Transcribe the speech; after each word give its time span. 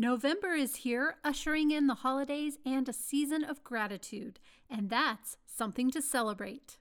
November 0.00 0.54
is 0.54 0.76
here, 0.76 1.16
ushering 1.24 1.72
in 1.72 1.88
the 1.88 1.94
holidays 1.96 2.56
and 2.64 2.88
a 2.88 2.92
season 2.92 3.42
of 3.42 3.64
gratitude, 3.64 4.38
and 4.70 4.90
that's 4.90 5.38
something 5.44 5.90
to 5.90 6.00
celebrate. 6.00 6.78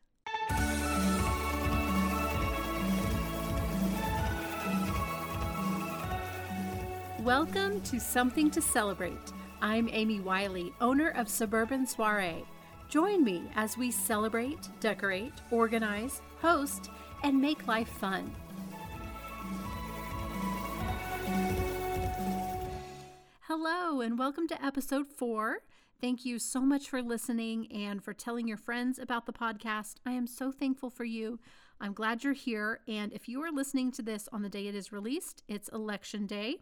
Welcome 7.24 7.82
to 7.86 8.00
Something 8.00 8.52
to 8.52 8.62
Celebrate. 8.62 9.34
I'm 9.64 9.90
Amy 9.92 10.20
Wiley, 10.20 10.72
owner 10.80 11.10
of 11.10 11.28
Suburban 11.28 11.88
Soiree. 11.88 12.46
Join 12.88 13.24
me 13.24 13.50
as 13.56 13.80
we 13.80 13.90
celebrate, 13.90 14.70
decorate, 14.80 15.34
organize, 15.50 16.22
host, 16.40 16.92
and 17.24 17.42
make 17.42 17.68
life 17.68 17.90
fun. 17.90 18.32
Hello, 23.48 24.02
and 24.02 24.20
welcome 24.20 24.46
to 24.50 24.62
episode 24.62 25.08
four. 25.08 25.60
Thank 26.02 26.26
you 26.26 26.38
so 26.38 26.60
much 26.60 26.90
for 26.90 27.02
listening 27.02 27.72
and 27.72 28.04
for 28.04 28.12
telling 28.12 28.46
your 28.46 28.58
friends 28.58 29.00
about 29.00 29.26
the 29.26 29.32
podcast. 29.32 30.00
I 30.06 30.12
am 30.12 30.28
so 30.28 30.52
thankful 30.52 30.90
for 30.90 31.06
you. 31.06 31.40
I'm 31.80 31.94
glad 31.94 32.26
you're 32.26 32.34
here. 32.34 32.82
And 32.90 33.14
if 33.14 33.30
you 33.30 33.42
are 33.42 33.50
listening 33.50 33.94
to 33.94 34.02
this 34.02 34.28
on 34.34 34.42
the 34.42 34.50
day 34.50 34.68
it 34.68 34.76
is 34.76 34.92
released, 34.92 35.44
it's 35.48 35.70
election 35.70 36.26
day. 36.26 36.58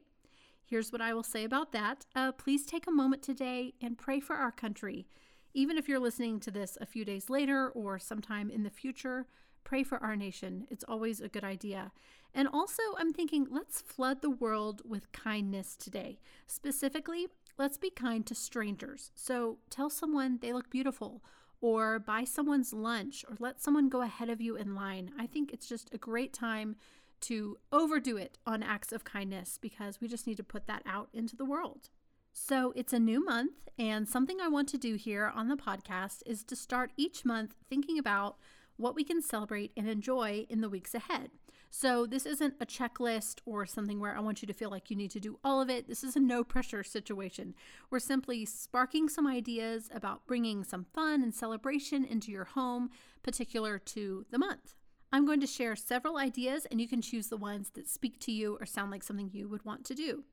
Here's 0.64 0.92
what 0.92 1.02
I 1.02 1.16
will 1.16 1.24
say 1.24 1.44
about 1.44 1.72
that. 1.72 2.06
Uh, 2.16 2.32
please 2.32 2.68
take 2.68 2.86
a 2.86 2.92
moment 2.92 3.24
today 3.24 3.74
and 3.82 3.98
pray 3.98 4.20
for 4.20 4.36
our 4.36 4.52
country. 4.52 5.08
Even 5.56 5.80
if 5.80 5.90
you're 5.90 5.98
listening 5.98 6.40
to 6.42 6.52
this 6.52 6.78
a 6.80 6.86
few 6.86 7.04
days 7.04 7.32
later 7.32 7.68
or 7.70 7.98
sometime 7.98 8.52
in 8.52 8.62
the 8.62 8.70
future, 8.70 9.26
Pray 9.66 9.84
for 9.84 9.98
our 9.98 10.16
nation. 10.16 10.68
It's 10.70 10.86
always 10.88 11.20
a 11.20 11.28
good 11.28 11.44
idea. 11.44 11.92
And 12.34 12.48
also, 12.48 12.84
I'm 12.98 13.12
thinking 13.12 13.48
let's 13.50 13.82
flood 13.82 14.22
the 14.22 14.30
world 14.30 14.84
with 14.86 15.12
kindness 15.12 15.76
today. 15.76 16.20
Specifically, 16.46 17.28
let's 17.58 17.78
be 17.78 17.90
kind 17.90 18.26
to 18.28 18.36
strangers. 18.36 19.12
So 19.16 19.58
tell 19.70 19.90
someone 19.90 20.38
they 20.40 20.54
look 20.54 20.70
beautiful, 20.70 21.24
or 21.62 21.98
buy 21.98 22.26
someone's 22.26 22.74
lunch, 22.74 23.26
or 23.28 23.36
let 23.40 23.60
someone 23.60 23.90
go 23.90 24.02
ahead 24.02 24.30
of 24.30 24.40
you 24.40 24.56
in 24.56 24.76
line. 24.76 25.12
I 25.18 25.26
think 25.26 25.52
it's 25.52 25.68
just 25.68 25.92
a 25.92 25.98
great 25.98 26.32
time 26.32 26.76
to 27.22 27.58
overdo 27.72 28.18
it 28.18 28.38
on 28.46 28.62
acts 28.62 28.92
of 28.92 29.04
kindness 29.04 29.58
because 29.60 30.00
we 30.00 30.08
just 30.08 30.28
need 30.28 30.38
to 30.38 30.44
put 30.44 30.68
that 30.68 30.84
out 30.86 31.10
into 31.12 31.36
the 31.36 31.46
world. 31.46 31.90
So, 32.34 32.72
it's 32.76 32.94
a 32.94 33.00
new 33.00 33.24
month, 33.26 33.70
and 33.80 34.08
something 34.08 34.40
I 34.40 34.50
want 34.50 34.70
to 34.70 34.78
do 34.78 34.94
here 34.94 35.32
on 35.34 35.48
the 35.48 35.56
podcast 35.56 36.22
is 36.28 36.44
to 36.44 36.56
start 36.56 36.92
each 36.98 37.26
month 37.26 37.56
thinking 37.68 37.98
about 37.98 38.38
what 38.78 38.96
we 38.96 39.04
can 39.04 39.22
celebrate 39.22 39.72
and 39.76 39.88
enjoy 39.88 40.46
in 40.50 40.62
the 40.62 40.70
weeks 40.70 40.94
ahead. 40.94 41.32
So, 41.70 42.06
this 42.06 42.26
isn't 42.26 42.54
a 42.62 42.66
checklist 42.66 43.40
or 43.46 43.66
something 43.66 44.00
where 44.00 44.16
I 44.16 44.22
want 44.22 44.42
you 44.42 44.48
to 44.48 44.54
feel 44.54 44.70
like 44.70 44.90
you 44.90 44.96
need 44.96 45.12
to 45.12 45.20
do 45.20 45.40
all 45.44 45.60
of 45.60 45.70
it. 45.70 45.90
This 45.90 46.06
is 46.06 46.16
a 46.16 46.22
no 46.22 46.42
pressure 46.44 46.84
situation. 46.84 47.54
We're 47.90 48.00
simply 48.00 48.46
sparking 48.46 49.10
some 49.10 49.28
ideas 49.28 49.90
about 49.94 50.26
bringing 50.26 50.64
some 50.64 50.86
fun 50.94 51.22
and 51.22 51.34
celebration 51.34 52.06
into 52.06 52.32
your 52.32 52.46
home, 52.46 52.92
particular 53.24 53.78
to 53.80 54.26
the 54.32 54.40
month. 54.40 54.74
I'm 55.12 55.26
going 55.26 55.42
to 55.42 55.48
share 55.48 55.76
several 55.76 56.18
ideas, 56.18 56.66
and 56.72 56.80
you 56.80 56.88
can 56.88 57.02
choose 57.02 57.28
the 57.28 57.38
ones 57.38 57.72
that 57.72 57.90
speak 57.90 58.20
to 58.22 58.32
you 58.32 58.58
or 58.60 58.66
sound 58.66 58.92
like 58.92 59.04
something 59.04 59.30
you 59.34 59.50
would 59.50 59.66
want 59.66 59.84
to 59.86 59.96
do. 59.96 60.24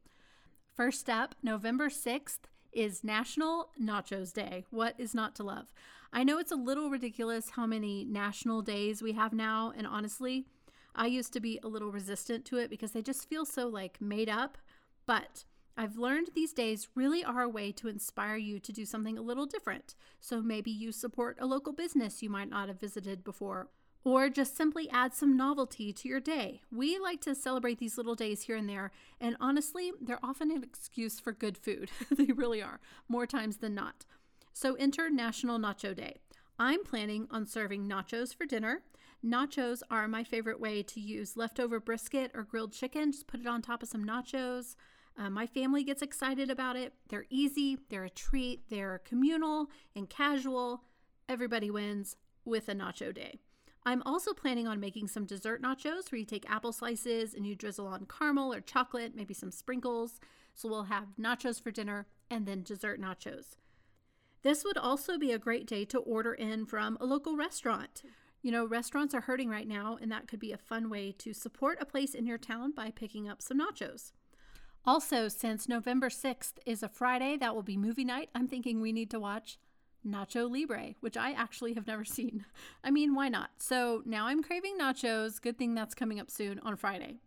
First 0.75 1.11
up, 1.11 1.35
November 1.43 1.89
6th 1.89 2.47
is 2.73 3.05
National 3.05 3.71
Nachos 3.81 4.33
Day. 4.33 4.65
What 4.71 4.95
is 4.99 5.15
not 5.15 5.35
to 5.37 5.43
love? 5.43 5.73
I 6.13 6.25
know 6.25 6.39
it's 6.39 6.53
a 6.53 6.57
little 6.57 6.91
ridiculous 6.91 7.51
how 7.51 7.67
many 7.67 8.05
national 8.05 8.63
days 8.63 9.03
we 9.03 9.13
have 9.13 9.33
now, 9.33 9.73
and 9.77 9.87
honestly, 9.87 10.47
I 10.95 11.07
used 11.07 11.33
to 11.33 11.41
be 11.41 11.59
a 11.63 11.69
little 11.69 11.91
resistant 11.91 12.45
to 12.47 12.59
it 12.59 12.69
because 12.69 12.93
they 12.93 13.03
just 13.03 13.29
feel 13.29 13.47
so 13.47 13.67
like 13.69 14.01
made 14.01 14.29
up, 14.29 14.59
but 15.07 15.45
I've 15.77 15.97
learned 15.97 16.31
these 16.35 16.53
days 16.53 16.89
really 16.95 17.25
are 17.25 17.43
a 17.43 17.49
way 17.49 17.73
to 17.73 17.89
inspire 17.89 18.37
you 18.37 18.61
to 18.61 18.73
do 18.73 18.85
something 18.85 19.17
a 19.17 19.23
little 19.23 19.47
different. 19.47 19.95
So 20.21 20.43
maybe 20.43 20.71
you 20.71 20.93
support 20.93 21.39
a 21.41 21.47
local 21.47 21.73
business 21.73 22.23
you 22.23 22.29
might 22.29 22.51
not 22.51 22.69
have 22.69 22.79
visited 22.79 23.25
before, 23.25 23.69
or 24.05 24.29
just 24.29 24.57
simply 24.57 24.89
add 24.91 25.15
some 25.15 25.37
novelty 25.37 25.93
to 25.93 26.09
your 26.09 26.21
day. 26.21 26.61
We 26.71 26.99
like 26.99 27.21
to 27.23 27.35
celebrate 27.35 27.79
these 27.79 27.97
little 27.97 28.15
days 28.15 28.43
here 28.43 28.57
and 28.57 28.69
there, 28.69 28.91
and 29.21 29.37
honestly, 29.41 29.93
they're 30.01 30.19
often 30.23 30.51
an 30.51 30.65
excuse 30.65 31.21
for 31.21 31.33
good 31.33 31.57
food. 31.57 31.91
they 32.11 32.33
really 32.33 32.63
are, 32.63 32.81
more 33.09 33.27
times 33.27 33.59
than 33.59 33.75
not. 33.75 34.05
So 34.53 34.75
enter 34.75 35.09
National 35.09 35.59
Nacho 35.59 35.95
Day. 35.95 36.17
I'm 36.59 36.85
planning 36.85 37.27
on 37.31 37.47
serving 37.47 37.89
nachos 37.89 38.35
for 38.35 38.45
dinner. 38.45 38.83
Nachos 39.25 39.83
are 39.91 40.09
my 40.09 40.25
favorite 40.25 40.61
way 40.61 40.83
to 40.83 41.01
use 41.01 41.37
leftover 41.37 41.81
brisket 41.81 42.33
or 42.35 42.43
grilled 42.43 42.73
chicken. 42.73 43.13
Just 43.13 43.27
put 43.27 43.41
it 43.41 43.47
on 43.47 43.63
top 43.63 43.83
of 43.83 43.89
some 43.89 44.05
nachos. 44.05 44.75
Uh, 45.17 45.31
my 45.31 45.47
family 45.47 45.85
gets 45.85 46.03
excited 46.03 46.51
about 46.51 46.77
it. 46.77 46.95
They're 47.09 47.27
easy, 47.31 47.79
they're 47.91 48.05
a 48.05 48.11
treat, 48.11 48.69
they're 48.69 49.01
communal 49.05 49.71
and 49.95 50.09
casual. 50.09 50.85
Everybody 51.29 51.71
wins 51.71 52.17
with 52.45 52.69
a 52.69 52.75
nacho 52.75 53.15
day. 53.15 53.39
I'm 53.85 54.03
also 54.05 54.33
planning 54.33 54.69
on 54.69 54.79
making 54.79 55.09
some 55.09 55.25
dessert 55.25 55.61
nachos 55.61 56.13
where 56.13 56.19
you 56.19 56.25
take 56.25 56.49
apple 56.49 56.73
slices 56.73 57.35
and 57.35 57.45
you 57.45 57.57
drizzle 57.57 57.89
on 57.89 58.07
caramel 58.07 58.55
or 58.55 58.61
chocolate, 58.61 59.17
maybe 59.17 59.35
some 59.35 59.51
sprinkles. 59.51 60.21
So 60.55 60.69
we'll 60.69 60.85
have 60.85 61.17
nachos 61.21 61.61
for 61.61 61.71
dinner 61.73 62.07
and 62.31 62.47
then 62.47 62.63
dessert 62.63 63.01
nachos. 63.01 63.57
This 64.43 64.65
would 64.65 64.79
also 64.79 65.19
be 65.19 65.33
a 65.33 65.39
great 65.39 65.67
day 65.67 65.85
to 65.87 65.99
order 65.99 66.35
in 66.35 66.67
from 66.67 66.97
a 67.01 67.07
local 67.07 67.37
restaurant. 67.37 68.03
You 68.41 68.51
know, 68.51 68.67
restaurants 68.67 69.15
are 69.15 69.21
hurting 69.21 69.49
right 69.49 69.69
now, 69.69 69.99
and 70.01 70.11
that 70.11 70.27
could 70.27 70.41
be 70.41 70.53
a 70.53 70.59
fun 70.59 70.91
way 70.91 71.13
to 71.19 71.33
support 71.33 71.79
a 71.81 71.87
place 71.87 72.13
in 72.13 72.27
your 72.27 72.39
town 72.39 72.73
by 72.73 72.91
picking 72.91 73.29
up 73.29 73.41
some 73.41 73.61
nachos. 73.61 74.13
Also, 74.85 75.29
since 75.29 75.69
November 75.69 76.09
6th 76.09 76.55
is 76.67 76.83
a 76.83 76.89
Friday, 76.89 77.37
that 77.37 77.55
will 77.55 77.63
be 77.63 77.77
movie 77.77 78.05
night, 78.05 78.31
I'm 78.35 78.49
thinking 78.49 78.81
we 78.81 78.91
need 78.91 79.11
to 79.13 79.21
watch 79.21 79.59
Nacho 80.07 80.51
Libre, 80.51 80.95
which 81.01 81.17
I 81.17 81.33
actually 81.33 81.75
have 81.75 81.87
never 81.87 82.05
seen. 82.07 82.45
I 82.83 82.91
mean, 82.91 83.15
why 83.15 83.29
not? 83.29 83.51
So 83.59 84.03
now 84.05 84.27
I'm 84.27 84.43
craving 84.43 84.79
nachos. 84.79 85.41
Good 85.41 85.59
thing 85.59 85.75
that's 85.75 85.95
coming 85.95 86.21
up 86.21 86.31
soon 86.31 86.59
on 86.61 86.77
Friday. 86.77 87.21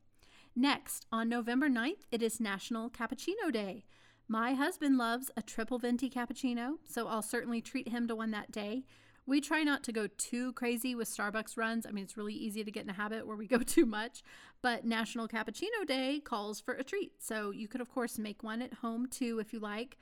Next, 0.56 1.06
on 1.12 1.28
November 1.28 1.70
9th, 1.70 2.06
it 2.12 2.22
is 2.22 2.40
National 2.40 2.90
Cappuccino 2.90 3.52
Day. 3.52 3.84
My 4.28 4.54
husband 4.54 4.98
loves 4.98 5.30
a 5.38 5.42
triple 5.42 5.78
venti 5.78 6.10
cappuccino, 6.10 6.78
so 6.84 7.08
I'll 7.08 7.22
certainly 7.22 7.62
treat 7.62 7.90
him 7.90 8.08
to 8.08 8.16
one 8.16 8.32
that 8.32 8.52
day. 8.52 8.86
We 9.28 9.42
try 9.42 9.64
not 9.64 9.84
to 9.84 9.92
go 9.92 10.08
too 10.08 10.54
crazy 10.54 10.96
with 10.96 11.10
Starbucks 11.10 11.58
runs. 11.58 11.86
I 11.86 11.92
mean, 11.92 12.04
it's 12.04 12.16
really 12.18 12.34
easy 12.34 12.64
to 12.64 12.72
get 12.72 12.84
in 12.84 12.90
a 12.90 12.94
habit 12.94 13.26
where 13.26 13.36
we 13.36 13.48
go 13.48 13.58
too 13.66 13.86
much, 13.86 14.24
but 14.62 14.86
National 14.86 15.28
Cappuccino 15.28 15.86
Day 15.86 16.20
calls 16.20 16.60
for 16.60 16.74
a 16.74 16.84
treat. 16.84 17.14
So 17.20 17.52
you 17.52 17.68
could, 17.68 17.82
of 17.82 17.90
course, 17.90 18.18
make 18.18 18.44
one 18.44 18.62
at 18.62 18.76
home 18.76 19.08
too 19.08 19.40
if 19.40 19.52
you 19.52 19.60
like. 19.60 19.98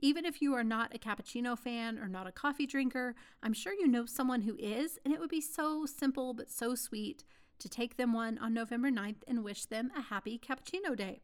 Even 0.00 0.24
if 0.26 0.42
you 0.42 0.54
are 0.54 0.64
not 0.64 0.94
a 0.94 0.98
cappuccino 0.98 1.58
fan 1.58 1.98
or 1.98 2.08
not 2.08 2.26
a 2.26 2.32
coffee 2.32 2.66
drinker, 2.66 3.14
I'm 3.42 3.54
sure 3.54 3.72
you 3.72 3.88
know 3.88 4.04
someone 4.04 4.42
who 4.42 4.56
is, 4.58 4.98
and 5.04 5.14
it 5.14 5.20
would 5.20 5.30
be 5.30 5.40
so 5.40 5.86
simple 5.86 6.34
but 6.34 6.50
so 6.50 6.74
sweet 6.74 7.24
to 7.58 7.68
take 7.68 7.96
them 7.96 8.12
one 8.12 8.36
on 8.38 8.52
November 8.52 8.90
9th 8.90 9.22
and 9.26 9.42
wish 9.42 9.64
them 9.64 9.90
a 9.96 10.02
happy 10.02 10.38
cappuccino 10.38 10.94
day. 10.94 11.22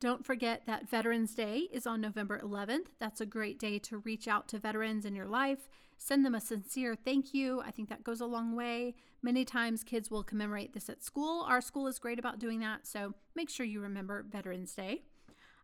Don't 0.00 0.24
forget 0.24 0.62
that 0.66 0.88
Veterans 0.88 1.34
Day 1.34 1.68
is 1.70 1.86
on 1.86 2.00
November 2.00 2.40
11th. 2.42 2.86
That's 2.98 3.20
a 3.20 3.26
great 3.26 3.58
day 3.58 3.78
to 3.80 3.98
reach 3.98 4.26
out 4.26 4.48
to 4.48 4.58
veterans 4.58 5.04
in 5.04 5.14
your 5.14 5.28
life, 5.28 5.68
send 5.98 6.24
them 6.24 6.34
a 6.34 6.40
sincere 6.40 6.94
thank 6.94 7.34
you. 7.34 7.60
I 7.60 7.70
think 7.70 7.90
that 7.90 8.02
goes 8.02 8.22
a 8.22 8.26
long 8.26 8.56
way. 8.56 8.94
Many 9.22 9.44
times 9.44 9.84
kids 9.84 10.10
will 10.10 10.22
commemorate 10.22 10.72
this 10.72 10.88
at 10.88 11.04
school. 11.04 11.44
Our 11.46 11.60
school 11.60 11.86
is 11.86 11.98
great 11.98 12.18
about 12.18 12.38
doing 12.38 12.60
that, 12.60 12.86
so 12.86 13.12
make 13.36 13.50
sure 13.50 13.66
you 13.66 13.82
remember 13.82 14.24
Veterans 14.26 14.74
Day. 14.74 15.02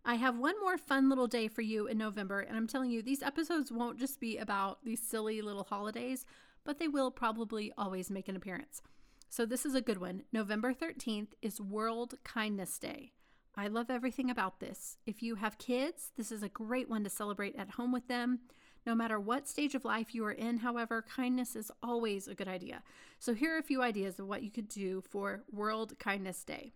I 0.08 0.14
have 0.14 0.38
one 0.38 0.54
more 0.60 0.78
fun 0.78 1.08
little 1.08 1.26
day 1.26 1.48
for 1.48 1.62
you 1.62 1.88
in 1.88 1.98
November, 1.98 2.38
and 2.38 2.56
I'm 2.56 2.68
telling 2.68 2.92
you, 2.92 3.02
these 3.02 3.24
episodes 3.24 3.72
won't 3.72 3.98
just 3.98 4.20
be 4.20 4.36
about 4.38 4.84
these 4.84 5.02
silly 5.02 5.42
little 5.42 5.64
holidays, 5.64 6.24
but 6.62 6.78
they 6.78 6.86
will 6.86 7.10
probably 7.10 7.72
always 7.76 8.08
make 8.08 8.28
an 8.28 8.36
appearance. 8.36 8.82
So, 9.28 9.44
this 9.44 9.66
is 9.66 9.74
a 9.74 9.80
good 9.80 10.00
one. 10.00 10.22
November 10.32 10.72
13th 10.72 11.30
is 11.42 11.60
World 11.60 12.14
Kindness 12.22 12.78
Day. 12.78 13.14
I 13.56 13.66
love 13.66 13.90
everything 13.90 14.30
about 14.30 14.60
this. 14.60 14.96
If 15.06 15.24
you 15.24 15.34
have 15.34 15.58
kids, 15.58 16.12
this 16.16 16.30
is 16.30 16.44
a 16.44 16.48
great 16.48 16.88
one 16.88 17.02
to 17.02 17.10
celebrate 17.10 17.56
at 17.56 17.70
home 17.70 17.90
with 17.90 18.06
them. 18.06 18.38
No 18.86 18.94
matter 18.94 19.18
what 19.18 19.48
stage 19.48 19.74
of 19.74 19.84
life 19.84 20.14
you 20.14 20.24
are 20.24 20.30
in, 20.30 20.58
however, 20.58 21.02
kindness 21.02 21.56
is 21.56 21.72
always 21.82 22.28
a 22.28 22.36
good 22.36 22.46
idea. 22.46 22.84
So, 23.18 23.34
here 23.34 23.56
are 23.56 23.58
a 23.58 23.64
few 23.64 23.82
ideas 23.82 24.20
of 24.20 24.28
what 24.28 24.44
you 24.44 24.52
could 24.52 24.68
do 24.68 25.00
for 25.00 25.42
World 25.50 25.98
Kindness 25.98 26.44
Day. 26.44 26.74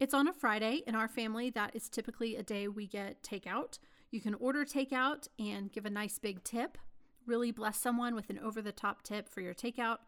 It's 0.00 0.14
on 0.14 0.28
a 0.28 0.32
Friday. 0.32 0.82
In 0.86 0.94
our 0.94 1.08
family, 1.08 1.50
that 1.50 1.76
is 1.76 1.90
typically 1.90 2.34
a 2.34 2.42
day 2.42 2.66
we 2.68 2.86
get 2.86 3.22
takeout. 3.22 3.78
You 4.10 4.22
can 4.22 4.32
order 4.32 4.64
takeout 4.64 5.28
and 5.38 5.70
give 5.70 5.84
a 5.84 5.90
nice 5.90 6.18
big 6.18 6.42
tip. 6.42 6.78
Really 7.26 7.50
bless 7.50 7.78
someone 7.78 8.14
with 8.14 8.30
an 8.30 8.38
over 8.38 8.62
the 8.62 8.72
top 8.72 9.02
tip 9.02 9.28
for 9.28 9.42
your 9.42 9.52
takeout. 9.52 9.98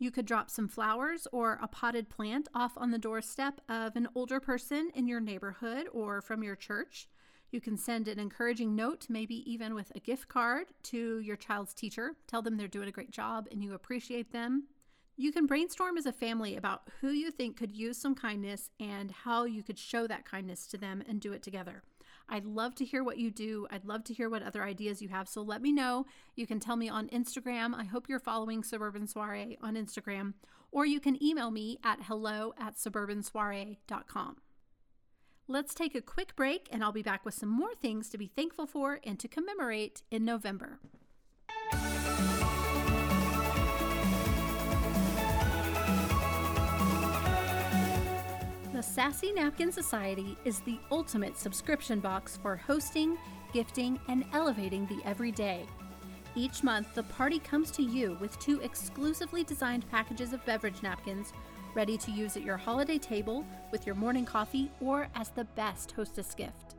You 0.00 0.10
could 0.10 0.26
drop 0.26 0.50
some 0.50 0.66
flowers 0.66 1.28
or 1.30 1.60
a 1.62 1.68
potted 1.68 2.10
plant 2.10 2.48
off 2.56 2.72
on 2.76 2.90
the 2.90 2.98
doorstep 2.98 3.60
of 3.68 3.94
an 3.94 4.08
older 4.16 4.40
person 4.40 4.90
in 4.96 5.06
your 5.06 5.20
neighborhood 5.20 5.86
or 5.92 6.20
from 6.20 6.42
your 6.42 6.56
church. 6.56 7.06
You 7.52 7.60
can 7.60 7.76
send 7.76 8.08
an 8.08 8.18
encouraging 8.18 8.74
note, 8.74 9.06
maybe 9.08 9.48
even 9.48 9.76
with 9.76 9.92
a 9.94 10.00
gift 10.00 10.26
card, 10.26 10.72
to 10.84 11.20
your 11.20 11.36
child's 11.36 11.72
teacher. 11.72 12.16
Tell 12.26 12.42
them 12.42 12.56
they're 12.56 12.66
doing 12.66 12.88
a 12.88 12.92
great 12.92 13.12
job 13.12 13.46
and 13.52 13.62
you 13.62 13.74
appreciate 13.74 14.32
them. 14.32 14.64
You 15.20 15.32
can 15.32 15.44
brainstorm 15.44 15.98
as 15.98 16.06
a 16.06 16.14
family 16.14 16.56
about 16.56 16.88
who 17.02 17.10
you 17.10 17.30
think 17.30 17.58
could 17.58 17.76
use 17.76 17.98
some 17.98 18.14
kindness 18.14 18.70
and 18.80 19.10
how 19.10 19.44
you 19.44 19.62
could 19.62 19.78
show 19.78 20.06
that 20.06 20.24
kindness 20.24 20.66
to 20.68 20.78
them 20.78 21.02
and 21.06 21.20
do 21.20 21.34
it 21.34 21.42
together. 21.42 21.82
I'd 22.26 22.46
love 22.46 22.74
to 22.76 22.86
hear 22.86 23.04
what 23.04 23.18
you 23.18 23.30
do. 23.30 23.66
I'd 23.70 23.84
love 23.84 24.02
to 24.04 24.14
hear 24.14 24.30
what 24.30 24.42
other 24.42 24.64
ideas 24.64 25.02
you 25.02 25.10
have. 25.10 25.28
So 25.28 25.42
let 25.42 25.60
me 25.60 25.72
know. 25.72 26.06
You 26.36 26.46
can 26.46 26.58
tell 26.58 26.76
me 26.76 26.88
on 26.88 27.10
Instagram. 27.10 27.74
I 27.74 27.84
hope 27.84 28.08
you're 28.08 28.18
following 28.18 28.64
Suburban 28.64 29.06
Soiree 29.06 29.58
on 29.60 29.74
Instagram, 29.74 30.32
or 30.72 30.86
you 30.86 31.00
can 31.00 31.22
email 31.22 31.50
me 31.50 31.78
at 31.84 32.04
hello 32.04 32.54
at 32.58 32.76
suburbansoiree.com. 32.76 34.38
Let's 35.46 35.74
take 35.74 35.94
a 35.94 36.00
quick 36.00 36.34
break, 36.34 36.66
and 36.72 36.82
I'll 36.82 36.92
be 36.92 37.02
back 37.02 37.26
with 37.26 37.34
some 37.34 37.50
more 37.50 37.74
things 37.74 38.08
to 38.08 38.16
be 38.16 38.28
thankful 38.34 38.66
for 38.66 39.00
and 39.04 39.20
to 39.20 39.28
commemorate 39.28 40.00
in 40.10 40.24
November. 40.24 40.80
The 48.80 48.86
Sassy 48.86 49.30
Napkin 49.34 49.70
Society 49.70 50.38
is 50.46 50.60
the 50.60 50.78
ultimate 50.90 51.36
subscription 51.36 52.00
box 52.00 52.38
for 52.38 52.56
hosting, 52.56 53.18
gifting, 53.52 54.00
and 54.08 54.24
elevating 54.32 54.86
the 54.86 55.06
everyday. 55.06 55.66
Each 56.34 56.62
month, 56.62 56.94
the 56.94 57.02
party 57.02 57.40
comes 57.40 57.70
to 57.72 57.82
you 57.82 58.16
with 58.22 58.38
two 58.38 58.58
exclusively 58.62 59.44
designed 59.44 59.86
packages 59.90 60.32
of 60.32 60.42
beverage 60.46 60.82
napkins 60.82 61.34
ready 61.74 61.98
to 61.98 62.10
use 62.10 62.38
at 62.38 62.42
your 62.42 62.56
holiday 62.56 62.96
table, 62.96 63.44
with 63.70 63.84
your 63.84 63.96
morning 63.96 64.24
coffee, 64.24 64.70
or 64.80 65.10
as 65.14 65.28
the 65.28 65.44
best 65.44 65.92
hostess 65.92 66.34
gift. 66.34 66.76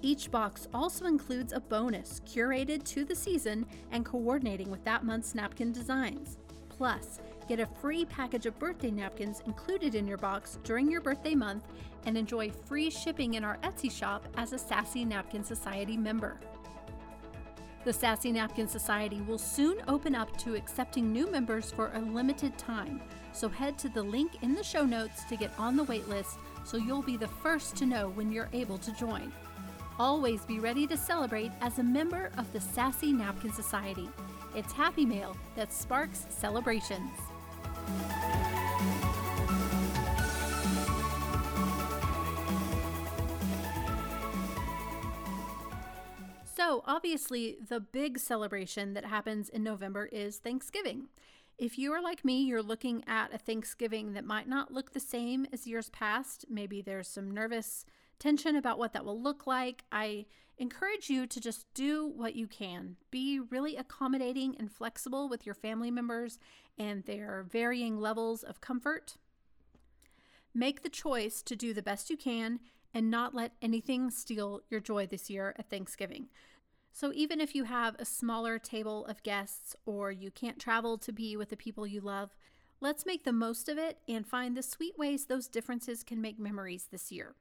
Each 0.00 0.30
box 0.30 0.66
also 0.72 1.04
includes 1.04 1.52
a 1.52 1.60
bonus 1.60 2.22
curated 2.24 2.84
to 2.84 3.04
the 3.04 3.14
season 3.14 3.66
and 3.90 4.02
coordinating 4.02 4.70
with 4.70 4.82
that 4.84 5.04
month's 5.04 5.34
napkin 5.34 5.72
designs. 5.72 6.38
Plus, 6.70 7.20
Get 7.50 7.58
a 7.58 7.66
free 7.66 8.04
package 8.04 8.46
of 8.46 8.56
birthday 8.60 8.92
napkins 8.92 9.42
included 9.44 9.96
in 9.96 10.06
your 10.06 10.18
box 10.18 10.60
during 10.62 10.88
your 10.88 11.00
birthday 11.00 11.34
month 11.34 11.64
and 12.06 12.16
enjoy 12.16 12.48
free 12.48 12.90
shipping 12.90 13.34
in 13.34 13.42
our 13.42 13.56
Etsy 13.64 13.90
shop 13.90 14.24
as 14.36 14.52
a 14.52 14.56
Sassy 14.56 15.04
Napkin 15.04 15.42
Society 15.42 15.96
member. 15.96 16.38
The 17.84 17.92
Sassy 17.92 18.30
Napkin 18.30 18.68
Society 18.68 19.20
will 19.22 19.36
soon 19.36 19.78
open 19.88 20.14
up 20.14 20.36
to 20.36 20.54
accepting 20.54 21.12
new 21.12 21.28
members 21.28 21.72
for 21.72 21.90
a 21.92 21.98
limited 21.98 22.56
time, 22.56 23.02
so 23.32 23.48
head 23.48 23.76
to 23.78 23.88
the 23.88 24.02
link 24.04 24.30
in 24.42 24.54
the 24.54 24.62
show 24.62 24.84
notes 24.84 25.24
to 25.24 25.36
get 25.36 25.50
on 25.58 25.76
the 25.76 25.86
waitlist 25.86 26.36
so 26.62 26.76
you'll 26.76 27.02
be 27.02 27.16
the 27.16 27.26
first 27.26 27.74
to 27.78 27.84
know 27.84 28.10
when 28.10 28.30
you're 28.30 28.48
able 28.52 28.78
to 28.78 28.94
join. 28.94 29.32
Always 29.98 30.44
be 30.44 30.60
ready 30.60 30.86
to 30.86 30.96
celebrate 30.96 31.50
as 31.62 31.80
a 31.80 31.82
member 31.82 32.30
of 32.38 32.52
the 32.52 32.60
Sassy 32.60 33.12
Napkin 33.12 33.52
Society. 33.52 34.08
It's 34.54 34.72
Happy 34.72 35.04
Mail 35.04 35.36
that 35.56 35.72
sparks 35.72 36.26
celebrations. 36.28 37.10
So, 46.60 46.84
obviously, 46.86 47.56
the 47.68 47.80
big 47.80 48.18
celebration 48.18 48.94
that 48.94 49.06
happens 49.06 49.48
in 49.48 49.64
November 49.64 50.04
is 50.06 50.36
Thanksgiving. 50.36 51.08
If 51.58 51.78
you 51.78 51.92
are 51.92 52.00
like 52.00 52.24
me, 52.24 52.42
you're 52.42 52.62
looking 52.62 53.02
at 53.06 53.34
a 53.34 53.38
Thanksgiving 53.38 54.12
that 54.12 54.24
might 54.24 54.46
not 54.46 54.72
look 54.72 54.92
the 54.92 55.00
same 55.00 55.46
as 55.52 55.66
years 55.66 55.90
past. 55.90 56.44
Maybe 56.48 56.80
there's 56.80 57.08
some 57.08 57.30
nervous 57.30 57.84
tension 58.18 58.56
about 58.56 58.78
what 58.78 58.92
that 58.92 59.04
will 59.04 59.20
look 59.20 59.46
like. 59.46 59.84
I 59.90 60.26
encourage 60.58 61.10
you 61.10 61.26
to 61.26 61.40
just 61.40 61.66
do 61.74 62.06
what 62.06 62.36
you 62.36 62.46
can. 62.46 62.96
Be 63.10 63.40
really 63.40 63.76
accommodating 63.76 64.54
and 64.58 64.70
flexible 64.70 65.28
with 65.28 65.44
your 65.44 65.54
family 65.54 65.90
members 65.90 66.38
and 66.78 67.04
their 67.04 67.44
varying 67.48 67.98
levels 67.98 68.42
of 68.42 68.60
comfort. 68.60 69.16
Make 70.54 70.82
the 70.82 70.88
choice 70.88 71.42
to 71.42 71.56
do 71.56 71.72
the 71.72 71.82
best 71.82 72.10
you 72.10 72.16
can 72.16 72.60
and 72.92 73.10
not 73.10 73.34
let 73.34 73.52
anything 73.62 74.10
steal 74.10 74.62
your 74.68 74.80
joy 74.80 75.06
this 75.06 75.30
year 75.30 75.54
at 75.58 75.70
Thanksgiving. 75.70 76.28
So, 76.92 77.12
even 77.14 77.40
if 77.40 77.54
you 77.54 77.64
have 77.64 77.94
a 77.98 78.04
smaller 78.04 78.58
table 78.58 79.06
of 79.06 79.22
guests 79.22 79.76
or 79.86 80.10
you 80.10 80.30
can't 80.30 80.58
travel 80.58 80.98
to 80.98 81.12
be 81.12 81.36
with 81.36 81.50
the 81.50 81.56
people 81.56 81.86
you 81.86 82.00
love, 82.00 82.34
let's 82.80 83.06
make 83.06 83.24
the 83.24 83.32
most 83.32 83.68
of 83.68 83.78
it 83.78 83.98
and 84.08 84.26
find 84.26 84.56
the 84.56 84.62
sweet 84.62 84.98
ways 84.98 85.26
those 85.26 85.46
differences 85.46 86.02
can 86.02 86.20
make 86.20 86.38
memories 86.38 86.88
this 86.90 87.12
year. 87.12 87.36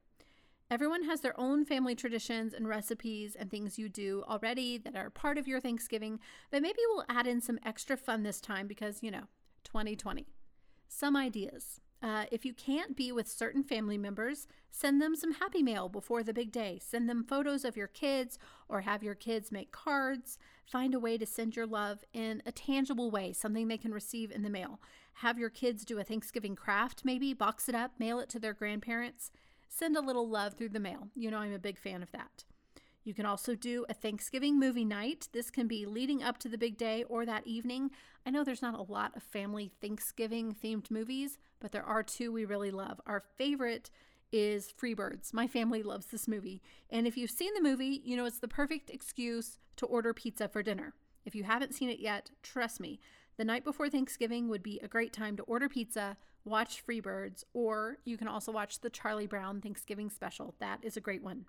Everyone 0.72 1.06
has 1.06 1.22
their 1.22 1.40
own 1.40 1.66
family 1.66 1.96
traditions 1.96 2.54
and 2.54 2.68
recipes 2.68 3.36
and 3.36 3.50
things 3.50 3.80
you 3.80 3.90
do 3.90 4.24
already 4.30 4.78
that 4.78 4.96
are 4.96 5.10
part 5.10 5.40
of 5.40 5.48
your 5.48 5.60
Thanksgiving, 5.60 6.20
but 6.52 6.62
maybe 6.62 6.78
we'll 6.90 7.06
add 7.10 7.26
in 7.26 7.42
some 7.42 7.58
extra 7.66 7.98
fun 7.98 8.22
this 8.22 8.40
time 8.40 8.68
because, 8.68 9.02
you 9.02 9.10
know, 9.10 9.24
2020. 9.64 10.28
Some 10.88 11.16
ideas. 11.16 11.82
Uh, 12.04 12.26
if 12.32 12.46
you 12.46 12.54
can't 12.54 12.96
be 12.96 13.12
with 13.12 13.28
certain 13.28 13.64
family 13.64 13.98
members, 13.98 14.48
send 14.70 15.02
them 15.02 15.16
some 15.16 15.34
happy 15.34 15.64
mail 15.64 15.90
before 15.90 16.22
the 16.22 16.34
big 16.36 16.52
day. 16.52 16.80
Send 16.80 17.10
them 17.10 17.24
photos 17.24 17.66
of 17.66 17.76
your 17.76 17.88
kids 17.88 18.38
or 18.70 18.82
have 18.82 19.02
your 19.02 19.16
kids 19.16 19.52
make 19.52 19.72
cards. 19.72 20.38
Find 20.68 20.94
a 20.94 21.00
way 21.00 21.18
to 21.18 21.26
send 21.26 21.56
your 21.56 21.66
love 21.66 22.04
in 22.14 22.44
a 22.46 22.52
tangible 22.52 23.10
way, 23.10 23.34
something 23.34 23.68
they 23.68 23.78
can 23.78 23.92
receive 23.92 24.30
in 24.32 24.44
the 24.44 24.52
mail. 24.52 24.80
Have 25.14 25.40
your 25.40 25.50
kids 25.50 25.84
do 25.84 25.98
a 25.98 26.04
Thanksgiving 26.04 26.56
craft, 26.56 27.02
maybe, 27.04 27.34
box 27.34 27.68
it 27.68 27.76
up, 27.76 27.94
mail 27.98 28.20
it 28.20 28.30
to 28.30 28.40
their 28.40 28.54
grandparents 28.54 29.32
send 29.70 29.96
a 29.96 30.02
little 30.02 30.28
love 30.28 30.56
through 30.56 30.70
the 30.70 30.80
mail. 30.80 31.08
You 31.16 31.32
know, 31.32 31.38
I'm 31.38 31.54
a 31.54 31.60
big 31.60 31.78
fan 31.78 32.04
of 32.04 32.12
that. 32.12 32.44
You 33.04 33.14
can 33.14 33.26
also 33.26 33.56
do 33.56 33.86
a 33.90 33.94
Thanksgiving 33.94 34.60
movie 34.60 34.86
night. 34.86 35.30
This 35.32 35.50
can 35.50 35.68
be 35.68 35.86
leading 35.86 36.22
up 36.22 36.38
to 36.40 36.50
the 36.50 36.58
big 36.58 36.78
day 36.78 37.06
or 37.08 37.26
that 37.26 37.48
evening. 37.48 37.92
I 38.26 38.30
know 38.30 38.44
there's 38.44 38.62
not 38.62 38.78
a 38.78 38.92
lot 38.92 39.16
of 39.16 39.24
family 39.24 39.72
Thanksgiving 39.82 40.54
themed 40.54 40.92
movies, 40.92 41.38
but 41.60 41.72
there 41.72 41.86
are 41.86 42.04
two 42.04 42.32
we 42.32 42.46
really 42.46 42.72
love. 42.72 43.00
Our 43.08 43.24
favorite 43.38 43.90
is 44.32 44.72
Freebirds. 44.72 45.34
My 45.34 45.48
family 45.48 45.82
loves 45.82 46.08
this 46.08 46.28
movie. 46.28 46.62
And 46.90 47.08
if 47.08 47.18
you've 47.18 47.32
seen 47.32 47.54
the 47.54 47.64
movie, 47.64 48.02
you 48.04 48.16
know 48.16 48.26
it's 48.26 48.40
the 48.40 48.48
perfect 48.48 48.90
excuse 48.90 49.58
to 49.78 49.86
order 49.86 50.14
pizza 50.14 50.48
for 50.48 50.62
dinner. 50.62 50.94
If 51.26 51.36
you 51.36 51.44
haven't 51.44 51.74
seen 51.74 51.90
it 51.90 52.00
yet, 52.00 52.32
trust 52.44 52.80
me, 52.80 53.00
the 53.40 53.46
night 53.46 53.64
before 53.64 53.90
Thanksgiving 53.90 54.50
would 54.50 54.62
be 54.62 54.82
a 54.84 54.88
great 54.90 55.14
time 55.14 55.38
to 55.38 55.44
order 55.44 55.70
pizza, 55.70 56.18
watch 56.44 56.86
Freebirds, 56.86 57.46
or 57.54 57.98
you 58.04 58.18
can 58.18 58.28
also 58.28 58.52
watch 58.52 58.82
the 58.82 58.90
Charlie 58.90 59.28
Brown 59.28 59.62
Thanksgiving 59.62 60.10
special. 60.10 60.56
That 60.60 60.80
is 60.84 60.98
a 60.98 61.02
great 61.02 61.24
one. 61.24 61.46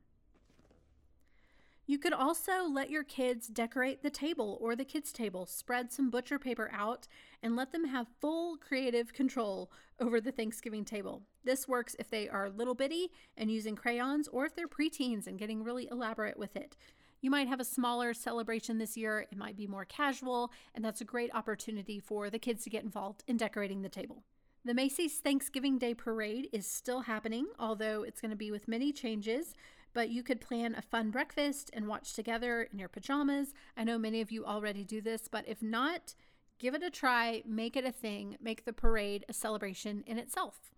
You 1.86 1.98
could 1.98 2.12
also 2.12 2.62
let 2.62 2.90
your 2.90 3.02
kids 3.02 3.48
decorate 3.48 4.04
the 4.04 4.10
table 4.10 4.56
or 4.60 4.76
the 4.76 4.84
kids' 4.84 5.12
table, 5.12 5.46
spread 5.46 5.90
some 5.90 6.10
butcher 6.10 6.38
paper 6.38 6.70
out, 6.72 7.08
and 7.42 7.56
let 7.56 7.72
them 7.72 7.86
have 7.86 8.06
full 8.20 8.56
creative 8.56 9.12
control 9.12 9.72
over 9.98 10.20
the 10.20 10.30
Thanksgiving 10.30 10.84
table. 10.84 11.24
This 11.42 11.66
works 11.66 11.96
if 11.98 12.08
they 12.08 12.28
are 12.28 12.50
little 12.50 12.76
bitty 12.76 13.10
and 13.36 13.50
using 13.50 13.74
crayons, 13.74 14.28
or 14.28 14.46
if 14.46 14.54
they're 14.54 14.68
preteens 14.68 15.26
and 15.26 15.40
getting 15.40 15.64
really 15.64 15.88
elaborate 15.90 16.38
with 16.38 16.54
it. 16.54 16.76
You 17.20 17.30
might 17.30 17.48
have 17.48 17.60
a 17.60 17.64
smaller 17.64 18.14
celebration 18.14 18.78
this 18.78 18.96
year, 18.96 19.26
it 19.30 19.36
might 19.36 19.56
be 19.56 19.66
more 19.66 19.84
casual, 19.84 20.50
and 20.74 20.84
that's 20.84 21.02
a 21.02 21.04
great 21.04 21.34
opportunity 21.34 22.00
for 22.00 22.30
the 22.30 22.38
kids 22.38 22.64
to 22.64 22.70
get 22.70 22.82
involved 22.82 23.24
in 23.26 23.36
decorating 23.36 23.82
the 23.82 23.88
table. 23.90 24.22
The 24.64 24.74
Macy's 24.74 25.18
Thanksgiving 25.18 25.78
Day 25.78 25.94
Parade 25.94 26.48
is 26.52 26.66
still 26.66 27.00
happening, 27.00 27.46
although 27.58 28.02
it's 28.02 28.20
going 28.20 28.30
to 28.30 28.36
be 28.36 28.50
with 28.50 28.68
many 28.68 28.92
changes. 28.92 29.54
But 29.92 30.10
you 30.10 30.22
could 30.22 30.40
plan 30.40 30.74
a 30.74 30.82
fun 30.82 31.10
breakfast 31.10 31.70
and 31.72 31.88
watch 31.88 32.12
together 32.12 32.68
in 32.70 32.78
your 32.78 32.88
pajamas. 32.88 33.54
I 33.76 33.84
know 33.84 33.98
many 33.98 34.20
of 34.20 34.30
you 34.30 34.44
already 34.44 34.84
do 34.84 35.00
this, 35.00 35.28
but 35.28 35.48
if 35.48 35.62
not, 35.62 36.14
give 36.58 36.74
it 36.74 36.82
a 36.82 36.90
try, 36.90 37.42
make 37.46 37.76
it 37.76 37.84
a 37.84 37.90
thing, 37.90 38.36
make 38.40 38.64
the 38.64 38.72
parade 38.72 39.24
a 39.28 39.32
celebration 39.32 40.04
in 40.06 40.18
itself. 40.18 40.74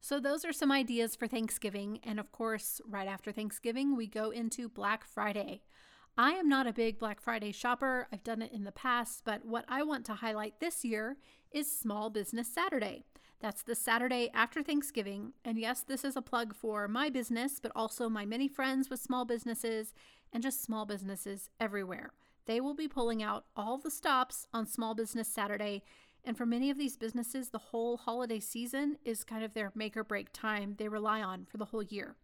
So, 0.00 0.20
those 0.20 0.44
are 0.44 0.52
some 0.52 0.70
ideas 0.70 1.16
for 1.16 1.26
Thanksgiving. 1.26 2.00
And 2.04 2.20
of 2.20 2.32
course, 2.32 2.80
right 2.88 3.08
after 3.08 3.32
Thanksgiving, 3.32 3.96
we 3.96 4.06
go 4.06 4.30
into 4.30 4.68
Black 4.68 5.04
Friday. 5.04 5.62
I 6.16 6.32
am 6.32 6.48
not 6.48 6.66
a 6.66 6.72
big 6.72 6.98
Black 6.98 7.20
Friday 7.20 7.52
shopper. 7.52 8.08
I've 8.12 8.24
done 8.24 8.42
it 8.42 8.52
in 8.52 8.64
the 8.64 8.72
past, 8.72 9.22
but 9.24 9.44
what 9.44 9.64
I 9.68 9.82
want 9.82 10.04
to 10.06 10.14
highlight 10.14 10.60
this 10.60 10.84
year 10.84 11.16
is 11.52 11.70
Small 11.70 12.10
Business 12.10 12.48
Saturday. 12.52 13.04
That's 13.40 13.62
the 13.62 13.76
Saturday 13.76 14.28
after 14.34 14.62
Thanksgiving. 14.62 15.34
And 15.44 15.58
yes, 15.58 15.82
this 15.82 16.04
is 16.04 16.16
a 16.16 16.22
plug 16.22 16.54
for 16.54 16.88
my 16.88 17.08
business, 17.08 17.60
but 17.62 17.70
also 17.76 18.08
my 18.08 18.26
many 18.26 18.48
friends 18.48 18.90
with 18.90 18.98
small 18.98 19.24
businesses 19.24 19.94
and 20.32 20.42
just 20.42 20.62
small 20.62 20.86
businesses 20.86 21.50
everywhere. 21.60 22.12
They 22.46 22.60
will 22.60 22.74
be 22.74 22.88
pulling 22.88 23.22
out 23.22 23.44
all 23.54 23.78
the 23.78 23.90
stops 23.90 24.46
on 24.52 24.66
Small 24.66 24.94
Business 24.94 25.28
Saturday. 25.28 25.82
And 26.28 26.36
for 26.36 26.44
many 26.44 26.68
of 26.68 26.76
these 26.76 26.98
businesses, 26.98 27.48
the 27.48 27.56
whole 27.56 27.96
holiday 27.96 28.38
season 28.38 28.98
is 29.02 29.24
kind 29.24 29.42
of 29.42 29.54
their 29.54 29.72
make 29.74 29.96
or 29.96 30.04
break 30.04 30.30
time 30.30 30.74
they 30.76 30.86
rely 30.86 31.22
on 31.22 31.46
for 31.50 31.56
the 31.56 31.64
whole 31.64 31.82
year. 31.82 32.16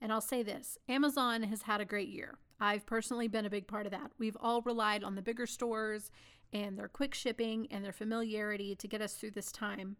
And 0.00 0.12
I'll 0.12 0.20
say 0.20 0.42
this 0.42 0.76
Amazon 0.88 1.44
has 1.44 1.62
had 1.62 1.80
a 1.80 1.84
great 1.84 2.08
year. 2.08 2.38
I've 2.58 2.84
personally 2.84 3.28
been 3.28 3.46
a 3.46 3.50
big 3.50 3.68
part 3.68 3.86
of 3.86 3.92
that. 3.92 4.10
We've 4.18 4.36
all 4.40 4.60
relied 4.62 5.04
on 5.04 5.14
the 5.14 5.22
bigger 5.22 5.46
stores 5.46 6.10
and 6.52 6.76
their 6.76 6.88
quick 6.88 7.14
shipping 7.14 7.68
and 7.70 7.84
their 7.84 7.92
familiarity 7.92 8.74
to 8.74 8.88
get 8.88 9.00
us 9.00 9.14
through 9.14 9.30
this 9.30 9.52
time. 9.52 9.98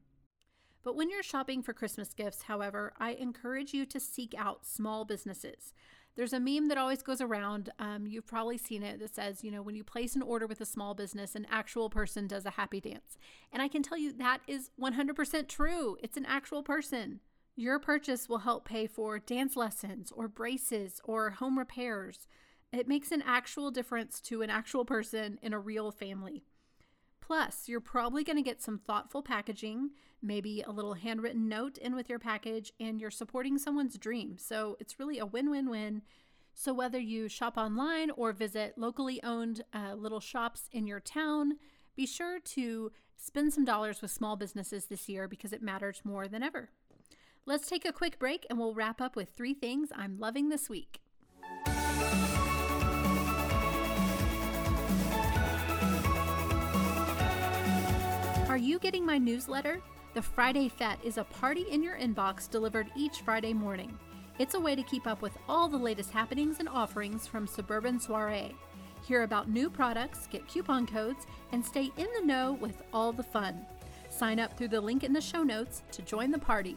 But 0.82 0.96
when 0.96 1.08
you're 1.08 1.22
shopping 1.22 1.62
for 1.62 1.72
Christmas 1.72 2.14
gifts, 2.14 2.42
however, 2.42 2.92
I 2.98 3.12
encourage 3.12 3.72
you 3.72 3.86
to 3.86 4.00
seek 4.00 4.34
out 4.36 4.66
small 4.66 5.04
businesses. 5.04 5.72
There's 6.18 6.32
a 6.32 6.40
meme 6.40 6.66
that 6.66 6.78
always 6.78 7.00
goes 7.00 7.20
around. 7.20 7.70
Um, 7.78 8.04
you've 8.08 8.26
probably 8.26 8.58
seen 8.58 8.82
it 8.82 8.98
that 8.98 9.14
says, 9.14 9.44
you 9.44 9.52
know, 9.52 9.62
when 9.62 9.76
you 9.76 9.84
place 9.84 10.16
an 10.16 10.22
order 10.22 10.48
with 10.48 10.60
a 10.60 10.66
small 10.66 10.92
business, 10.92 11.36
an 11.36 11.46
actual 11.48 11.88
person 11.88 12.26
does 12.26 12.44
a 12.44 12.50
happy 12.50 12.80
dance. 12.80 13.16
And 13.52 13.62
I 13.62 13.68
can 13.68 13.84
tell 13.84 13.96
you 13.96 14.12
that 14.14 14.40
is 14.48 14.70
100% 14.82 15.46
true. 15.46 15.96
It's 16.02 16.16
an 16.16 16.26
actual 16.26 16.64
person. 16.64 17.20
Your 17.54 17.78
purchase 17.78 18.28
will 18.28 18.38
help 18.38 18.64
pay 18.64 18.88
for 18.88 19.20
dance 19.20 19.54
lessons 19.54 20.10
or 20.10 20.26
braces 20.26 21.00
or 21.04 21.30
home 21.30 21.56
repairs. 21.56 22.26
It 22.72 22.88
makes 22.88 23.12
an 23.12 23.22
actual 23.24 23.70
difference 23.70 24.20
to 24.22 24.42
an 24.42 24.50
actual 24.50 24.84
person 24.84 25.38
in 25.40 25.52
a 25.52 25.60
real 25.60 25.92
family. 25.92 26.42
Plus, 27.28 27.68
you're 27.68 27.78
probably 27.78 28.24
going 28.24 28.38
to 28.38 28.42
get 28.42 28.62
some 28.62 28.78
thoughtful 28.78 29.22
packaging, 29.22 29.90
maybe 30.22 30.62
a 30.62 30.72
little 30.72 30.94
handwritten 30.94 31.46
note 31.46 31.76
in 31.76 31.94
with 31.94 32.08
your 32.08 32.18
package, 32.18 32.72
and 32.80 32.98
you're 32.98 33.10
supporting 33.10 33.58
someone's 33.58 33.98
dream. 33.98 34.38
So 34.38 34.78
it's 34.80 34.98
really 34.98 35.18
a 35.18 35.26
win 35.26 35.50
win 35.50 35.68
win. 35.68 36.00
So, 36.54 36.72
whether 36.72 36.98
you 36.98 37.28
shop 37.28 37.58
online 37.58 38.10
or 38.12 38.32
visit 38.32 38.78
locally 38.78 39.22
owned 39.22 39.62
uh, 39.74 39.92
little 39.92 40.20
shops 40.20 40.70
in 40.72 40.86
your 40.86 41.00
town, 41.00 41.58
be 41.94 42.06
sure 42.06 42.40
to 42.40 42.92
spend 43.18 43.52
some 43.52 43.66
dollars 43.66 44.00
with 44.00 44.10
small 44.10 44.36
businesses 44.36 44.86
this 44.86 45.06
year 45.06 45.28
because 45.28 45.52
it 45.52 45.60
matters 45.60 46.00
more 46.04 46.28
than 46.28 46.42
ever. 46.42 46.70
Let's 47.44 47.68
take 47.68 47.84
a 47.84 47.92
quick 47.92 48.18
break 48.18 48.46
and 48.48 48.58
we'll 48.58 48.72
wrap 48.72 49.02
up 49.02 49.16
with 49.16 49.28
three 49.36 49.52
things 49.52 49.90
I'm 49.94 50.18
loving 50.18 50.48
this 50.48 50.70
week. 50.70 51.02
You 58.58 58.78
getting 58.78 59.06
my 59.06 59.18
newsletter? 59.18 59.80
The 60.14 60.22
Friday 60.22 60.68
Fete 60.68 60.98
is 61.04 61.16
a 61.16 61.24
party 61.24 61.66
in 61.70 61.82
your 61.82 61.96
inbox 61.96 62.50
delivered 62.50 62.88
each 62.96 63.20
Friday 63.20 63.52
morning. 63.52 63.96
It's 64.38 64.54
a 64.54 64.60
way 64.60 64.74
to 64.74 64.82
keep 64.82 65.06
up 65.06 65.22
with 65.22 65.36
all 65.48 65.68
the 65.68 65.76
latest 65.76 66.10
happenings 66.10 66.58
and 66.58 66.68
offerings 66.68 67.26
from 67.26 67.46
Suburban 67.46 68.00
Soiree. 68.00 68.54
Hear 69.06 69.22
about 69.22 69.48
new 69.48 69.70
products, 69.70 70.26
get 70.26 70.48
coupon 70.48 70.86
codes, 70.86 71.26
and 71.52 71.64
stay 71.64 71.92
in 71.96 72.08
the 72.18 72.26
know 72.26 72.54
with 72.60 72.82
all 72.92 73.12
the 73.12 73.22
fun. 73.22 73.64
Sign 74.10 74.40
up 74.40 74.56
through 74.56 74.68
the 74.68 74.80
link 74.80 75.04
in 75.04 75.12
the 75.12 75.20
show 75.20 75.42
notes 75.42 75.82
to 75.92 76.02
join 76.02 76.30
the 76.30 76.38
party. 76.38 76.76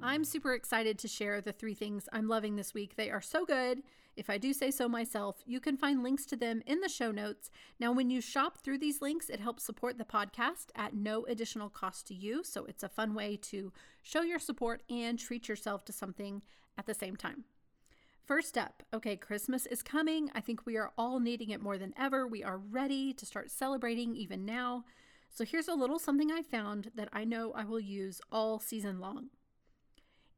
I'm 0.00 0.24
super 0.24 0.54
excited 0.54 0.98
to 1.00 1.08
share 1.08 1.40
the 1.40 1.52
three 1.52 1.74
things 1.74 2.08
I'm 2.12 2.28
loving 2.28 2.56
this 2.56 2.72
week. 2.72 2.96
They 2.96 3.10
are 3.10 3.20
so 3.20 3.44
good. 3.44 3.82
If 4.18 4.28
I 4.28 4.36
do 4.36 4.52
say 4.52 4.72
so 4.72 4.88
myself, 4.88 5.36
you 5.46 5.60
can 5.60 5.76
find 5.76 6.02
links 6.02 6.26
to 6.26 6.36
them 6.36 6.60
in 6.66 6.80
the 6.80 6.88
show 6.88 7.12
notes. 7.12 7.50
Now, 7.78 7.92
when 7.92 8.10
you 8.10 8.20
shop 8.20 8.58
through 8.58 8.78
these 8.78 9.00
links, 9.00 9.30
it 9.30 9.38
helps 9.38 9.62
support 9.62 9.96
the 9.96 10.04
podcast 10.04 10.66
at 10.74 10.92
no 10.92 11.24
additional 11.26 11.68
cost 11.70 12.08
to 12.08 12.14
you. 12.14 12.42
So 12.42 12.64
it's 12.64 12.82
a 12.82 12.88
fun 12.88 13.14
way 13.14 13.36
to 13.42 13.72
show 14.02 14.22
your 14.22 14.40
support 14.40 14.82
and 14.90 15.18
treat 15.18 15.48
yourself 15.48 15.84
to 15.84 15.92
something 15.92 16.42
at 16.76 16.86
the 16.86 16.94
same 16.94 17.14
time. 17.14 17.44
First 18.24 18.58
up, 18.58 18.82
okay, 18.92 19.14
Christmas 19.14 19.66
is 19.66 19.84
coming. 19.84 20.30
I 20.34 20.40
think 20.40 20.66
we 20.66 20.76
are 20.76 20.90
all 20.98 21.20
needing 21.20 21.50
it 21.50 21.62
more 21.62 21.78
than 21.78 21.94
ever. 21.96 22.26
We 22.26 22.42
are 22.42 22.58
ready 22.58 23.12
to 23.14 23.24
start 23.24 23.52
celebrating 23.52 24.16
even 24.16 24.44
now. 24.44 24.84
So 25.30 25.44
here's 25.44 25.68
a 25.68 25.74
little 25.74 26.00
something 26.00 26.32
I 26.32 26.42
found 26.42 26.90
that 26.96 27.08
I 27.12 27.22
know 27.22 27.52
I 27.52 27.64
will 27.64 27.78
use 27.78 28.20
all 28.32 28.58
season 28.58 28.98
long. 28.98 29.28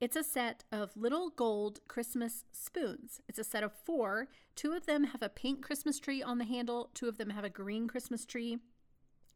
It's 0.01 0.17
a 0.17 0.25
set 0.25 0.65
of 0.73 0.97
little 0.97 1.29
gold 1.29 1.81
Christmas 1.87 2.45
spoons. 2.53 3.21
It's 3.29 3.39
a 3.39 3.45
set 3.45 3.63
of 3.63 3.75
four. 3.85 4.29
Two 4.57 4.73
of 4.73 4.87
them 4.87 5.05
have 5.05 5.21
a 5.23 5.29
pink 5.29 5.63
Christmas 5.63 6.01
tree 6.01 6.23
on 6.23 6.39
the 6.39 6.47
handle, 6.47 6.89
two 6.95 7.07
of 7.07 7.19
them 7.19 7.29
have 7.29 7.45
a 7.45 7.51
green 7.51 7.87
Christmas 7.87 8.25
tree. 8.25 8.57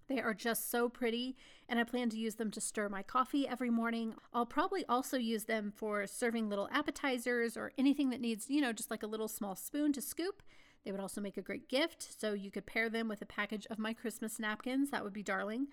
They 0.08 0.20
are 0.20 0.32
just 0.32 0.70
so 0.70 0.88
pretty, 0.88 1.36
and 1.68 1.78
I 1.78 1.84
plan 1.84 2.08
to 2.10 2.18
use 2.18 2.36
them 2.36 2.50
to 2.50 2.62
stir 2.62 2.88
my 2.88 3.02
coffee 3.02 3.46
every 3.46 3.68
morning. 3.68 4.14
I'll 4.32 4.46
probably 4.46 4.86
also 4.86 5.18
use 5.18 5.44
them 5.44 5.70
for 5.76 6.06
serving 6.06 6.48
little 6.48 6.68
appetizers 6.72 7.58
or 7.58 7.72
anything 7.76 8.08
that 8.10 8.20
needs, 8.20 8.48
you 8.48 8.62
know, 8.62 8.72
just 8.72 8.90
like 8.90 9.02
a 9.02 9.06
little 9.06 9.28
small 9.28 9.56
spoon 9.56 9.92
to 9.92 10.00
scoop. 10.00 10.42
They 10.84 10.92
would 10.92 11.00
also 11.00 11.20
make 11.20 11.36
a 11.36 11.42
great 11.42 11.68
gift, 11.68 12.20
so 12.20 12.32
you 12.32 12.50
could 12.50 12.66
pair 12.66 12.88
them 12.88 13.08
with 13.08 13.20
a 13.20 13.26
package 13.26 13.66
of 13.70 13.78
my 13.78 13.92
Christmas 13.92 14.38
napkins. 14.38 14.90
That 14.90 15.04
would 15.04 15.14
be 15.14 15.22
darling. 15.22 15.68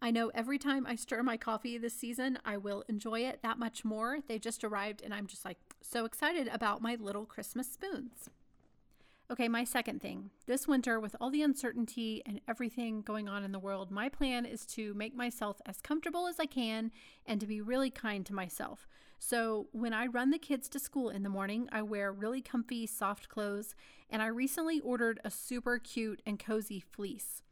I 0.00 0.10
know 0.10 0.30
every 0.34 0.58
time 0.58 0.86
I 0.86 0.94
stir 0.94 1.22
my 1.22 1.36
coffee 1.36 1.78
this 1.78 1.94
season, 1.94 2.38
I 2.44 2.58
will 2.58 2.84
enjoy 2.88 3.20
it 3.20 3.40
that 3.42 3.58
much 3.58 3.84
more. 3.84 4.18
They 4.26 4.38
just 4.38 4.62
arrived, 4.62 5.02
and 5.02 5.14
I'm 5.14 5.26
just 5.26 5.44
like 5.44 5.58
so 5.80 6.04
excited 6.04 6.48
about 6.48 6.82
my 6.82 6.96
little 7.00 7.24
Christmas 7.24 7.72
spoons. 7.72 8.28
Okay, 9.28 9.48
my 9.48 9.64
second 9.64 10.00
thing. 10.00 10.30
This 10.46 10.68
winter, 10.68 11.00
with 11.00 11.16
all 11.20 11.30
the 11.30 11.42
uncertainty 11.42 12.22
and 12.24 12.40
everything 12.46 13.02
going 13.02 13.28
on 13.28 13.42
in 13.42 13.50
the 13.50 13.58
world, 13.58 13.90
my 13.90 14.08
plan 14.08 14.44
is 14.44 14.64
to 14.66 14.94
make 14.94 15.16
myself 15.16 15.60
as 15.66 15.80
comfortable 15.80 16.28
as 16.28 16.38
I 16.38 16.46
can 16.46 16.92
and 17.26 17.40
to 17.40 17.46
be 17.46 17.60
really 17.60 17.90
kind 17.90 18.24
to 18.26 18.34
myself. 18.34 18.86
So, 19.18 19.66
when 19.72 19.92
I 19.92 20.06
run 20.06 20.30
the 20.30 20.38
kids 20.38 20.68
to 20.68 20.78
school 20.78 21.08
in 21.08 21.22
the 21.24 21.28
morning, 21.28 21.68
I 21.72 21.82
wear 21.82 22.12
really 22.12 22.42
comfy, 22.42 22.86
soft 22.86 23.28
clothes, 23.28 23.74
and 24.10 24.22
I 24.22 24.26
recently 24.26 24.78
ordered 24.78 25.20
a 25.24 25.30
super 25.30 25.78
cute 25.78 26.22
and 26.24 26.38
cozy 26.38 26.78
fleece. 26.78 27.42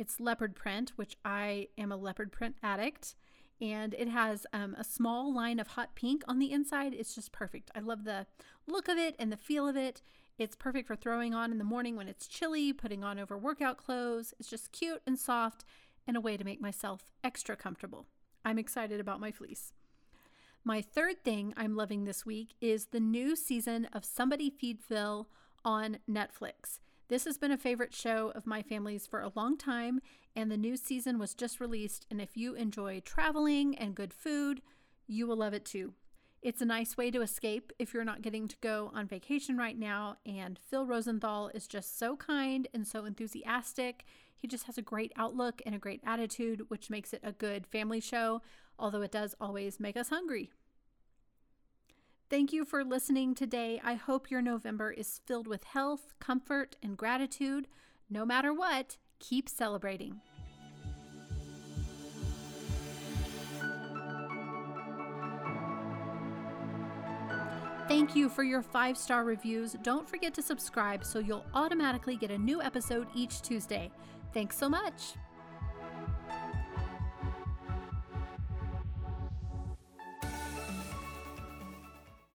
It's 0.00 0.18
leopard 0.18 0.56
print, 0.56 0.92
which 0.96 1.18
I 1.26 1.68
am 1.76 1.92
a 1.92 1.96
leopard 1.96 2.32
print 2.32 2.56
addict. 2.62 3.14
And 3.60 3.92
it 3.92 4.08
has 4.08 4.46
um, 4.54 4.74
a 4.78 4.82
small 4.82 5.30
line 5.30 5.60
of 5.60 5.66
hot 5.66 5.94
pink 5.94 6.22
on 6.26 6.38
the 6.38 6.52
inside. 6.52 6.94
It's 6.94 7.14
just 7.14 7.32
perfect. 7.32 7.70
I 7.74 7.80
love 7.80 8.04
the 8.04 8.26
look 8.66 8.88
of 8.88 8.96
it 8.96 9.14
and 9.18 9.30
the 9.30 9.36
feel 9.36 9.68
of 9.68 9.76
it. 9.76 10.00
It's 10.38 10.56
perfect 10.56 10.86
for 10.86 10.96
throwing 10.96 11.34
on 11.34 11.52
in 11.52 11.58
the 11.58 11.64
morning 11.64 11.96
when 11.96 12.08
it's 12.08 12.26
chilly, 12.26 12.72
putting 12.72 13.04
on 13.04 13.18
over 13.18 13.36
workout 13.36 13.76
clothes. 13.76 14.32
It's 14.40 14.48
just 14.48 14.72
cute 14.72 15.02
and 15.06 15.18
soft 15.18 15.66
and 16.06 16.16
a 16.16 16.20
way 16.22 16.38
to 16.38 16.44
make 16.44 16.62
myself 16.62 17.12
extra 17.22 17.54
comfortable. 17.54 18.06
I'm 18.42 18.58
excited 18.58 19.00
about 19.00 19.20
my 19.20 19.30
fleece. 19.30 19.74
My 20.64 20.80
third 20.80 21.22
thing 21.22 21.52
I'm 21.58 21.76
loving 21.76 22.04
this 22.04 22.24
week 22.24 22.54
is 22.62 22.86
the 22.86 23.00
new 23.00 23.36
season 23.36 23.86
of 23.92 24.06
Somebody 24.06 24.48
Feed 24.48 24.80
Phil 24.80 25.28
on 25.62 25.98
Netflix. 26.10 26.78
This 27.10 27.24
has 27.24 27.38
been 27.38 27.50
a 27.50 27.58
favorite 27.58 27.92
show 27.92 28.30
of 28.36 28.46
my 28.46 28.62
family's 28.62 29.04
for 29.04 29.20
a 29.20 29.32
long 29.34 29.58
time, 29.58 29.98
and 30.36 30.48
the 30.48 30.56
new 30.56 30.76
season 30.76 31.18
was 31.18 31.34
just 31.34 31.58
released. 31.58 32.06
And 32.08 32.20
if 32.20 32.36
you 32.36 32.54
enjoy 32.54 33.00
traveling 33.00 33.76
and 33.76 33.96
good 33.96 34.14
food, 34.14 34.62
you 35.08 35.26
will 35.26 35.38
love 35.38 35.52
it 35.52 35.64
too. 35.64 35.94
It's 36.40 36.62
a 36.62 36.64
nice 36.64 36.96
way 36.96 37.10
to 37.10 37.20
escape 37.20 37.72
if 37.80 37.92
you're 37.92 38.04
not 38.04 38.22
getting 38.22 38.46
to 38.46 38.56
go 38.60 38.92
on 38.94 39.08
vacation 39.08 39.56
right 39.56 39.76
now. 39.76 40.18
And 40.24 40.56
Phil 40.56 40.86
Rosenthal 40.86 41.50
is 41.52 41.66
just 41.66 41.98
so 41.98 42.14
kind 42.16 42.68
and 42.72 42.86
so 42.86 43.04
enthusiastic. 43.04 44.04
He 44.36 44.46
just 44.46 44.66
has 44.66 44.78
a 44.78 44.82
great 44.82 45.12
outlook 45.16 45.60
and 45.66 45.74
a 45.74 45.80
great 45.80 46.02
attitude, 46.06 46.66
which 46.68 46.90
makes 46.90 47.12
it 47.12 47.22
a 47.24 47.32
good 47.32 47.66
family 47.66 48.00
show, 48.00 48.40
although 48.78 49.02
it 49.02 49.10
does 49.10 49.34
always 49.40 49.80
make 49.80 49.96
us 49.96 50.10
hungry. 50.10 50.52
Thank 52.30 52.52
you 52.52 52.64
for 52.64 52.84
listening 52.84 53.34
today. 53.34 53.80
I 53.82 53.94
hope 53.94 54.30
your 54.30 54.40
November 54.40 54.92
is 54.92 55.20
filled 55.26 55.48
with 55.48 55.64
health, 55.64 56.14
comfort, 56.20 56.76
and 56.80 56.96
gratitude. 56.96 57.66
No 58.08 58.24
matter 58.24 58.54
what, 58.54 58.98
keep 59.18 59.48
celebrating. 59.48 60.20
Thank 67.88 68.14
you 68.14 68.28
for 68.28 68.44
your 68.44 68.62
five 68.62 68.96
star 68.96 69.24
reviews. 69.24 69.74
Don't 69.82 70.08
forget 70.08 70.32
to 70.34 70.42
subscribe 70.42 71.04
so 71.04 71.18
you'll 71.18 71.44
automatically 71.54 72.14
get 72.14 72.30
a 72.30 72.38
new 72.38 72.62
episode 72.62 73.08
each 73.12 73.42
Tuesday. 73.42 73.90
Thanks 74.32 74.56
so 74.56 74.68
much. 74.68 75.14